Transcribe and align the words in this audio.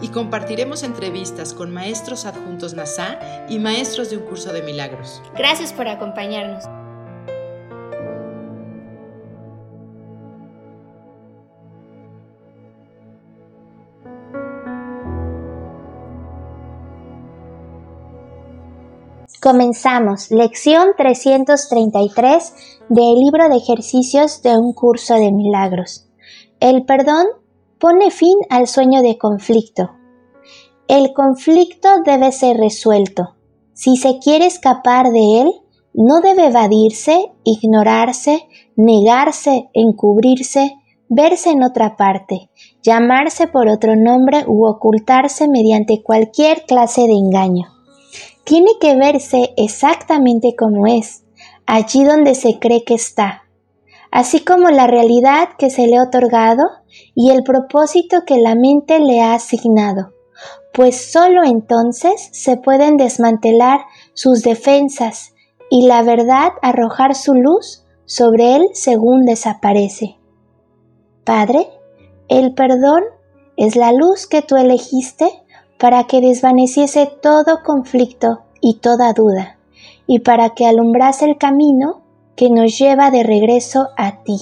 Y 0.00 0.08
compartiremos 0.08 0.82
entrevistas 0.82 1.52
con 1.54 1.72
maestros 1.72 2.24
adjuntos 2.24 2.74
NASA 2.74 3.18
y 3.48 3.58
maestros 3.58 4.10
de 4.10 4.18
un 4.18 4.24
curso 4.24 4.52
de 4.52 4.62
milagros. 4.62 5.22
Gracias 5.36 5.72
por 5.72 5.88
acompañarnos. 5.88 6.64
Comenzamos, 19.40 20.30
lección 20.30 20.88
333 20.96 22.54
del 22.88 23.20
libro 23.20 23.48
de 23.48 23.56
ejercicios 23.56 24.42
de 24.42 24.58
un 24.58 24.72
curso 24.72 25.14
de 25.14 25.30
milagros. 25.30 26.08
El 26.58 26.84
perdón 26.84 27.26
pone 27.78 28.10
fin 28.10 28.36
al 28.50 28.66
sueño 28.66 29.00
de 29.00 29.16
conflicto. 29.16 29.97
El 30.88 31.12
conflicto 31.12 31.88
debe 32.04 32.32
ser 32.32 32.56
resuelto. 32.56 33.36
Si 33.74 33.96
se 33.96 34.18
quiere 34.18 34.46
escapar 34.46 35.10
de 35.10 35.42
él, 35.42 35.52
no 35.94 36.20
debe 36.20 36.46
evadirse, 36.46 37.30
ignorarse, 37.44 38.48
negarse, 38.74 39.68
encubrirse, 39.72 40.74
verse 41.08 41.50
en 41.50 41.62
otra 41.62 41.96
parte, 41.96 42.50
llamarse 42.82 43.46
por 43.46 43.68
otro 43.68 43.94
nombre 43.94 44.44
u 44.46 44.66
ocultarse 44.66 45.48
mediante 45.48 46.02
cualquier 46.02 46.64
clase 46.66 47.02
de 47.02 47.14
engaño 47.14 47.78
tiene 48.48 48.70
que 48.80 48.96
verse 48.96 49.52
exactamente 49.58 50.56
como 50.56 50.86
es, 50.86 51.22
allí 51.66 52.02
donde 52.02 52.34
se 52.34 52.58
cree 52.58 52.82
que 52.82 52.94
está, 52.94 53.42
así 54.10 54.40
como 54.40 54.70
la 54.70 54.86
realidad 54.86 55.50
que 55.58 55.68
se 55.68 55.86
le 55.86 55.98
ha 55.98 56.04
otorgado 56.04 56.62
y 57.14 57.28
el 57.28 57.42
propósito 57.42 58.22
que 58.26 58.38
la 58.38 58.54
mente 58.54 59.00
le 59.00 59.20
ha 59.20 59.34
asignado, 59.34 60.14
pues 60.72 61.10
sólo 61.10 61.44
entonces 61.44 62.28
se 62.32 62.56
pueden 62.56 62.96
desmantelar 62.96 63.80
sus 64.14 64.42
defensas 64.42 65.34
y 65.70 65.86
la 65.86 66.02
verdad 66.02 66.52
arrojar 66.62 67.14
su 67.14 67.34
luz 67.34 67.84
sobre 68.04 68.56
él 68.56 68.68
según 68.72 69.24
desaparece. 69.24 70.16
Padre, 71.24 71.68
el 72.28 72.54
perdón 72.54 73.02
es 73.56 73.76
la 73.76 73.92
luz 73.92 74.26
que 74.26 74.40
tú 74.40 74.56
elegiste 74.56 75.28
para 75.78 76.04
que 76.04 76.20
desvaneciese 76.20 77.10
todo 77.20 77.62
conflicto 77.64 78.40
y 78.60 78.78
toda 78.78 79.12
duda, 79.12 79.58
y 80.06 80.20
para 80.20 80.50
que 80.50 80.66
alumbrase 80.66 81.24
el 81.24 81.38
camino 81.38 82.02
que 82.34 82.50
nos 82.50 82.78
lleva 82.78 83.10
de 83.10 83.22
regreso 83.22 83.88
a 83.96 84.22
ti. 84.22 84.38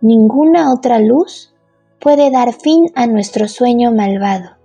Ninguna 0.00 0.72
otra 0.72 0.98
luz 0.98 1.54
puede 1.98 2.30
dar 2.30 2.52
fin 2.52 2.90
a 2.94 3.06
nuestro 3.06 3.48
sueño 3.48 3.92
malvado. 3.92 4.59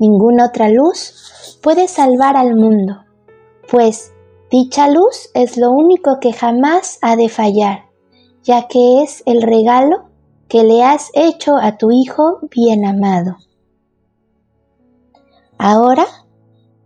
Ninguna 0.00 0.46
otra 0.46 0.70
luz 0.70 1.58
puede 1.62 1.86
salvar 1.86 2.34
al 2.36 2.56
mundo, 2.56 3.04
pues 3.70 4.12
dicha 4.50 4.88
luz 4.88 5.30
es 5.34 5.58
lo 5.58 5.70
único 5.70 6.18
que 6.20 6.32
jamás 6.32 6.98
ha 7.02 7.16
de 7.16 7.28
fallar, 7.28 7.90
ya 8.42 8.66
que 8.66 9.02
es 9.02 9.22
el 9.26 9.42
regalo 9.42 10.08
que 10.48 10.64
le 10.64 10.82
has 10.82 11.10
hecho 11.12 11.56
a 11.56 11.76
tu 11.76 11.90
Hijo 11.92 12.38
bien 12.50 12.86
amado. 12.86 13.36
Ahora, 15.58 16.06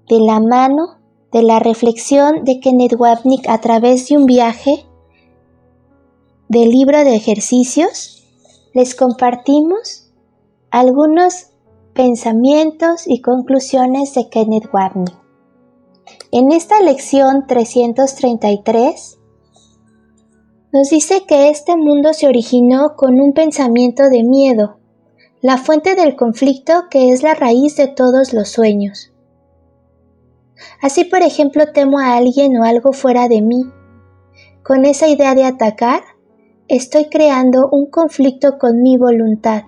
de 0.09 0.19
la 0.19 0.41
mano 0.41 0.99
de 1.31 1.45
la 1.45 1.61
reflexión 1.61 2.45
de 2.45 2.59
Kenneth 2.59 2.95
Wapnick 2.99 3.49
a 3.49 3.61
través 3.61 4.09
de 4.09 4.17
un 4.17 4.27
viaje 4.27 4.87
del 6.49 6.71
libro 6.71 6.99
de 7.05 7.15
ejercicios, 7.15 8.25
les 8.73 8.97
compartimos 8.97 10.13
algunos 10.71 11.53
pensamientos 11.94 13.05
y 13.06 13.21
conclusiones 13.21 14.15
de 14.15 14.28
Kenneth 14.28 14.69
Wapnick. 14.72 15.15
En 16.32 16.50
esta 16.50 16.82
lección 16.82 17.47
333 17.47 19.21
nos 20.72 20.91
dice 20.91 21.22
que 21.25 21.50
este 21.50 21.77
mundo 21.77 22.12
se 22.12 22.27
originó 22.27 22.97
con 22.97 23.21
un 23.21 23.33
pensamiento 23.33 24.09
de 24.10 24.25
miedo, 24.25 24.78
la 25.41 25.56
fuente 25.56 25.94
del 25.94 26.16
conflicto 26.16 26.88
que 26.91 27.12
es 27.12 27.22
la 27.22 27.34
raíz 27.34 27.77
de 27.77 27.87
todos 27.87 28.33
los 28.33 28.49
sueños. 28.49 29.12
Así, 30.83 31.04
por 31.04 31.22
ejemplo, 31.22 31.72
temo 31.72 32.00
a 32.00 32.16
alguien 32.16 32.56
o 32.56 32.65
algo 32.65 32.93
fuera 32.93 33.28
de 33.28 33.41
mí. 33.41 33.71
Con 34.65 34.84
esa 34.84 35.06
idea 35.06 35.37
de 35.37 35.44
atacar, 35.44 36.03
estoy 36.66 37.04
creando 37.04 37.69
un 37.71 37.87
conflicto 37.87 38.59
con 38.59 38.83
mi 38.83 38.97
voluntad, 38.97 39.62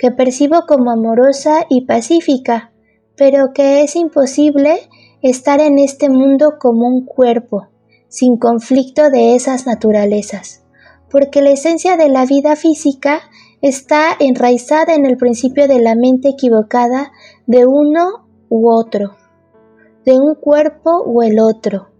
que 0.00 0.10
percibo 0.10 0.62
como 0.66 0.90
amorosa 0.90 1.66
y 1.68 1.84
pacífica, 1.84 2.72
pero 3.16 3.52
que 3.52 3.82
es 3.82 3.96
imposible 3.96 4.88
estar 5.20 5.60
en 5.60 5.78
este 5.78 6.08
mundo 6.08 6.54
como 6.58 6.88
un 6.88 7.04
cuerpo, 7.04 7.68
sin 8.08 8.38
conflicto 8.38 9.10
de 9.10 9.34
esas 9.34 9.66
naturalezas, 9.66 10.64
porque 11.10 11.42
la 11.42 11.50
esencia 11.50 11.98
de 11.98 12.08
la 12.08 12.24
vida 12.24 12.56
física 12.56 13.20
está 13.60 14.16
enraizada 14.18 14.94
en 14.94 15.04
el 15.04 15.18
principio 15.18 15.68
de 15.68 15.80
la 15.80 15.94
mente 15.94 16.30
equivocada 16.30 17.12
de 17.46 17.66
uno 17.66 18.26
u 18.48 18.70
otro, 18.70 19.16
de 20.06 20.18
un 20.18 20.34
cuerpo 20.34 20.92
o 21.04 21.22
el 21.22 21.40
otro, 21.40 21.90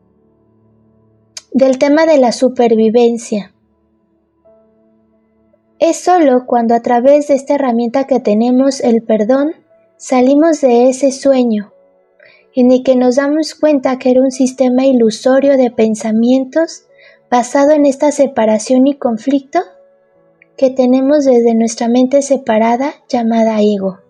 del 1.52 1.76
tema 1.76 2.06
de 2.06 2.16
la 2.16 2.32
supervivencia. 2.32 3.52
Es 5.80 5.96
solo 5.96 6.44
cuando 6.46 6.74
a 6.74 6.82
través 6.82 7.28
de 7.28 7.34
esta 7.34 7.54
herramienta 7.54 8.06
que 8.06 8.20
tenemos 8.20 8.82
el 8.82 9.02
perdón 9.02 9.54
salimos 9.96 10.60
de 10.60 10.90
ese 10.90 11.10
sueño, 11.10 11.72
en 12.54 12.70
el 12.70 12.82
que 12.82 12.96
nos 12.96 13.16
damos 13.16 13.54
cuenta 13.54 13.98
que 13.98 14.10
era 14.10 14.20
un 14.20 14.30
sistema 14.30 14.84
ilusorio 14.84 15.56
de 15.56 15.70
pensamientos 15.70 16.84
basado 17.30 17.70
en 17.70 17.86
esta 17.86 18.12
separación 18.12 18.86
y 18.88 18.98
conflicto 18.98 19.60
que 20.58 20.68
tenemos 20.68 21.24
desde 21.24 21.54
nuestra 21.54 21.88
mente 21.88 22.20
separada 22.20 22.96
llamada 23.08 23.62
ego. 23.62 24.00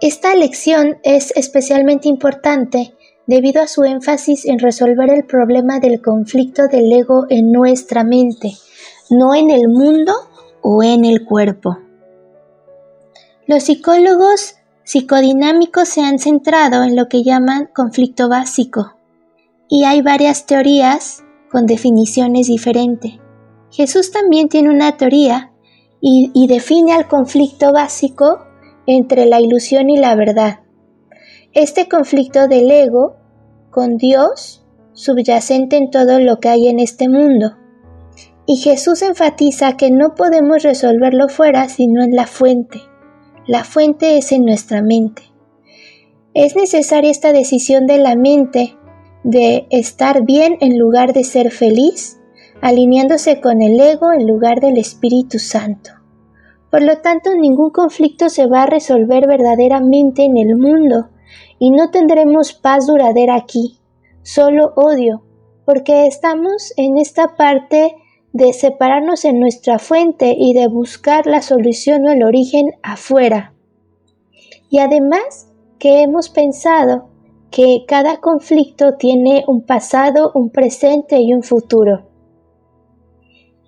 Esta 0.00 0.36
lección 0.36 0.98
es 1.02 1.32
especialmente 1.34 2.06
importante 2.06 2.94
debido 3.26 3.60
a 3.60 3.66
su 3.66 3.82
énfasis 3.82 4.46
en 4.46 4.60
resolver 4.60 5.10
el 5.10 5.24
problema 5.24 5.80
del 5.80 6.00
conflicto 6.00 6.68
del 6.68 6.92
ego 6.92 7.26
en 7.28 7.50
nuestra 7.50 8.04
mente, 8.04 8.52
no 9.10 9.34
en 9.34 9.50
el 9.50 9.68
mundo 9.68 10.12
o 10.62 10.82
en 10.82 11.04
el 11.04 11.24
cuerpo. 11.24 11.78
Los 13.46 13.64
psicólogos 13.64 14.56
psicodinámicos 14.84 15.88
se 15.88 16.02
han 16.02 16.18
centrado 16.18 16.84
en 16.84 16.96
lo 16.96 17.08
que 17.08 17.22
llaman 17.22 17.68
conflicto 17.74 18.28
básico, 18.28 18.96
y 19.68 19.84
hay 19.84 20.02
varias 20.02 20.46
teorías 20.46 21.24
con 21.50 21.66
definiciones 21.66 22.46
diferentes. 22.46 23.14
Jesús 23.70 24.12
también 24.12 24.48
tiene 24.48 24.70
una 24.70 24.96
teoría 24.96 25.52
y, 26.00 26.46
define 26.46 26.92
al 26.92 27.08
conflicto 27.08 27.72
básico 27.72 28.46
entre 28.86 29.26
la 29.26 29.40
ilusión 29.40 29.90
y 29.90 29.96
la 29.96 30.14
verdad. 30.14 30.60
Este 31.52 31.88
conflicto 31.88 32.46
del 32.46 32.70
ego 32.70 33.16
con 33.70 33.96
Dios 33.96 34.64
subyacente 34.92 35.76
en 35.76 35.90
todo 35.90 36.20
lo 36.20 36.38
que 36.38 36.48
hay 36.48 36.68
en 36.68 36.78
este 36.78 37.08
mundo. 37.08 37.56
Y 38.46 38.56
Jesús 38.56 39.02
enfatiza 39.02 39.76
que 39.76 39.90
no 39.90 40.14
podemos 40.14 40.62
resolverlo 40.62 41.28
fuera 41.28 41.68
sino 41.68 42.02
en 42.02 42.14
la 42.14 42.26
fuente. 42.26 42.80
La 43.46 43.64
fuente 43.64 44.18
es 44.18 44.32
en 44.32 44.44
nuestra 44.44 44.82
mente. 44.82 45.22
Es 46.32 46.54
necesaria 46.54 47.10
esta 47.10 47.32
decisión 47.32 47.86
de 47.86 47.98
la 47.98 48.14
mente 48.14 48.76
de 49.24 49.66
estar 49.70 50.24
bien 50.24 50.58
en 50.60 50.78
lugar 50.78 51.12
de 51.12 51.24
ser 51.24 51.50
feliz 51.50 52.20
alineándose 52.60 53.40
con 53.40 53.62
el 53.62 53.78
ego 53.80 54.12
en 54.12 54.26
lugar 54.26 54.60
del 54.60 54.78
Espíritu 54.78 55.38
Santo. 55.38 55.90
Por 56.70 56.82
lo 56.82 56.98
tanto, 56.98 57.34
ningún 57.34 57.70
conflicto 57.70 58.28
se 58.28 58.46
va 58.46 58.62
a 58.62 58.66
resolver 58.66 59.26
verdaderamente 59.26 60.24
en 60.24 60.36
el 60.36 60.56
mundo 60.56 61.10
y 61.58 61.70
no 61.70 61.90
tendremos 61.90 62.52
paz 62.52 62.86
duradera 62.86 63.34
aquí, 63.34 63.78
solo 64.22 64.72
odio, 64.76 65.24
porque 65.64 66.06
estamos 66.06 66.72
en 66.76 66.98
esta 66.98 67.36
parte 67.36 67.96
de 68.36 68.52
separarnos 68.52 69.24
en 69.24 69.40
nuestra 69.40 69.78
fuente 69.78 70.36
y 70.38 70.52
de 70.52 70.68
buscar 70.68 71.26
la 71.26 71.40
solución 71.40 72.06
o 72.06 72.12
el 72.12 72.22
origen 72.22 72.66
afuera. 72.82 73.54
y 74.68 74.78
además 74.78 75.48
que 75.78 76.02
hemos 76.02 76.28
pensado 76.28 77.08
que 77.50 77.84
cada 77.86 78.20
conflicto 78.20 78.96
tiene 78.98 79.44
un 79.46 79.62
pasado, 79.64 80.32
un 80.34 80.50
presente 80.50 81.20
y 81.20 81.32
un 81.32 81.42
futuro. 81.42 82.08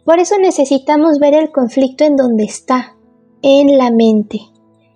Por 0.04 0.18
eso 0.18 0.38
necesitamos 0.38 1.18
ver 1.20 1.34
el 1.34 1.52
conflicto 1.52 2.04
en 2.04 2.16
donde 2.16 2.44
está, 2.44 2.96
en 3.42 3.78
la 3.78 3.90
mente. 3.90 4.40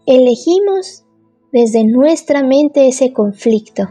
Elegimos 0.07 1.05
desde 1.53 1.85
nuestra 1.85 2.43
mente 2.43 2.89
ese 2.89 3.13
conflicto. 3.13 3.91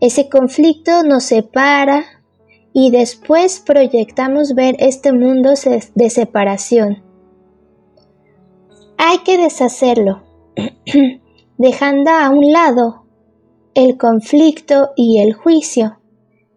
Ese 0.00 0.28
conflicto 0.28 1.02
nos 1.02 1.24
separa 1.24 2.15
y 2.78 2.90
después 2.90 3.62
proyectamos 3.64 4.54
ver 4.54 4.76
este 4.80 5.10
mundo 5.10 5.54
de 5.94 6.10
separación. 6.10 7.02
Hay 8.98 9.20
que 9.24 9.38
deshacerlo, 9.38 10.24
dejando 11.56 12.10
a 12.10 12.28
un 12.28 12.52
lado 12.52 13.06
el 13.72 13.96
conflicto 13.96 14.90
y 14.94 15.22
el 15.22 15.32
juicio 15.32 16.00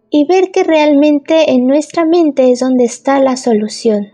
y 0.09 0.25
ver 0.25 0.51
que 0.51 0.65
realmente 0.65 1.51
en 1.51 1.67
nuestra 1.67 2.03
mente 2.03 2.51
es 2.51 2.59
donde 2.59 2.83
está 2.83 3.21
la 3.21 3.37
solución. 3.37 4.09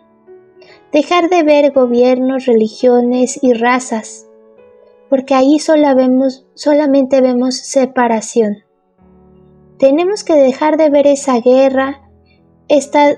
Dejar 0.92 1.28
de 1.32 1.42
ver 1.42 1.72
gobiernos, 1.72 2.46
religiones 2.46 3.40
y 3.42 3.54
razas, 3.54 4.28
porque 5.10 5.34
ahí 5.34 5.58
solamente 5.58 7.22
vemos 7.22 7.56
separación. 7.56 8.58
Tenemos 9.78 10.24
que 10.24 10.36
dejar 10.36 10.78
de 10.78 10.90
ver 10.90 11.08
esa 11.08 11.40
guerra, 11.40 12.10
este, 12.68 13.18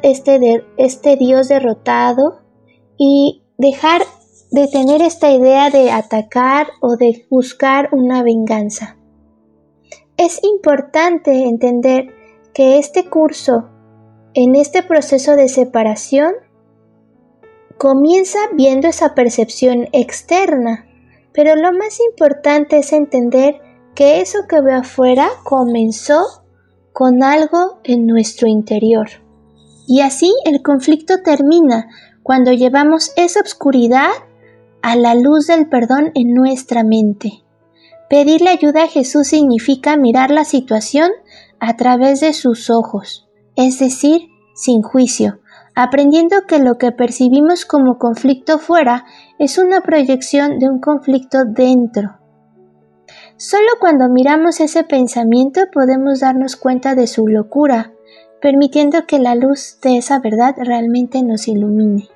este 0.77 1.15
Dios 1.15 1.48
derrotado 1.48 2.42
y 2.98 3.44
dejar 3.57 4.01
de 4.51 4.68
tener 4.68 5.01
esta 5.01 5.31
idea 5.31 5.69
de 5.69 5.92
atacar 5.92 6.68
o 6.81 6.95
de 6.95 7.27
buscar 7.30 7.89
una 7.92 8.24
venganza. 8.24 8.98
Es 10.15 10.44
importante 10.44 11.44
entender 11.44 12.15
que 12.54 12.80
este 12.80 13.07
curso, 13.07 13.69
en 14.33 14.56
este 14.56 14.81
proceso 14.81 15.36
de 15.36 15.50
separación, 15.50 16.33
comienza 17.77 18.39
viendo 18.54 18.88
esa 18.88 19.13
percepción 19.13 19.89
externa, 19.92 20.88
pero 21.33 21.56
lo 21.56 21.71
más 21.71 22.00
importante 22.00 22.80
es 22.80 22.94
entender 22.94 23.62
que 23.94 24.21
eso 24.21 24.48
que 24.50 24.62
veo 24.62 24.80
afuera 24.80 25.30
comenzó 25.44 26.47
con 26.98 27.22
algo 27.22 27.80
en 27.84 28.08
nuestro 28.08 28.48
interior. 28.48 29.08
Y 29.88 30.02
así 30.02 30.34
el 30.46 30.64
conflicto 30.64 31.22
termina 31.22 31.90
cuando 32.24 32.52
llevamos 32.54 33.12
esa 33.16 33.42
oscuridad 33.42 34.10
a 34.82 34.96
la 34.96 35.14
luz 35.14 35.46
del 35.46 35.70
perdón 35.70 36.10
en 36.16 36.34
nuestra 36.34 36.84
mente. 36.84 37.44
Pedirle 38.10 38.50
ayuda 38.50 38.86
a 38.86 38.88
Jesús 38.88 39.28
significa 39.28 39.96
mirar 39.96 40.32
la 40.32 40.44
situación 40.44 41.12
a 41.60 41.76
través 41.76 42.22
de 42.22 42.34
sus 42.34 42.72
ojos, 42.72 43.30
es 43.56 43.78
decir, 43.78 44.22
sin 44.56 44.82
juicio, 44.82 45.38
aprendiendo 45.76 46.48
que 46.48 46.58
lo 46.58 46.80
que 46.80 46.92
percibimos 46.92 47.66
como 47.66 48.00
conflicto 48.00 48.58
fuera 48.58 49.06
es 49.38 49.60
una 49.60 49.82
proyección 49.82 50.58
de 50.58 50.68
un 50.68 50.80
conflicto 50.80 51.46
dentro. 51.46 52.18
Solo 53.38 53.68
cuando 53.80 54.10
miramos 54.10 54.60
ese 54.60 54.84
pensamiento 54.84 55.62
podemos 55.72 56.22
darnos 56.22 56.56
cuenta 56.56 56.95
de 56.95 57.06
su 57.06 57.28
locura, 57.28 57.94
permitiendo 58.42 59.06
que 59.06 59.19
la 59.19 59.36
luz 59.36 59.78
de 59.84 59.98
esa 59.98 60.19
verdad 60.19 60.56
realmente 60.57 61.22
nos 61.22 61.48
ilumine. 61.48 62.10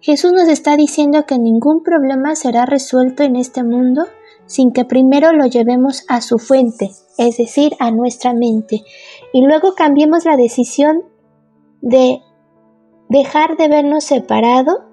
Jesús 0.00 0.32
nos 0.32 0.48
está 0.48 0.76
diciendo 0.76 1.24
que 1.24 1.38
ningún 1.38 1.84
problema 1.84 2.34
será 2.34 2.66
resuelto 2.66 3.22
en 3.22 3.36
este 3.36 3.62
mundo 3.62 4.06
sin 4.46 4.72
que 4.72 4.84
primero 4.84 5.32
lo 5.32 5.46
llevemos 5.46 6.04
a 6.08 6.20
su 6.20 6.38
fuente, 6.38 6.90
es 7.16 7.36
decir, 7.36 7.74
a 7.78 7.92
nuestra 7.92 8.32
mente, 8.32 8.82
y 9.32 9.42
luego 9.42 9.74
cambiemos 9.76 10.24
la 10.24 10.36
decisión 10.36 11.04
de 11.80 12.22
dejar 13.08 13.56
de 13.56 13.68
vernos 13.68 14.02
separado 14.02 14.84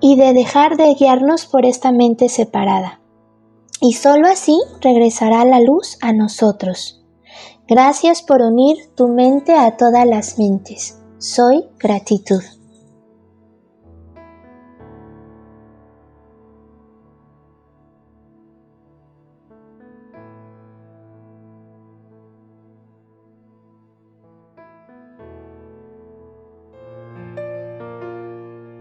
y 0.00 0.16
de 0.16 0.32
dejar 0.32 0.76
de 0.76 0.94
guiarnos 0.94 1.46
por 1.46 1.64
esta 1.64 1.92
mente 1.92 2.28
separada. 2.28 3.00
Y 3.80 3.92
sólo 3.92 4.28
así 4.28 4.60
regresará 4.80 5.44
la 5.44 5.60
luz 5.60 5.98
a 6.00 6.12
nosotros. 6.12 7.04
Gracias 7.68 8.22
por 8.22 8.42
unir 8.42 8.76
tu 8.96 9.08
mente 9.08 9.54
a 9.54 9.76
todas 9.76 10.06
las 10.06 10.38
mentes. 10.38 10.98
Soy 11.18 11.64
gratitud. 11.78 12.42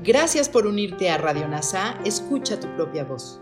Gracias 0.02 0.48
por 0.48 0.66
unirte 0.66 1.10
a 1.10 1.18
Radio 1.18 1.50
NASA. 1.50 2.00
Escucha 2.06 2.58
tu 2.58 2.74
propia 2.78 3.04
voz. 3.04 3.42